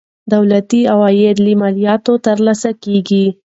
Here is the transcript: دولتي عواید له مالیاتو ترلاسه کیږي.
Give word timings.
دولتي 0.33 0.79
عواید 0.93 1.35
له 1.45 1.51
مالیاتو 1.61 2.13
ترلاسه 2.27 2.69
کیږي. 2.83 3.25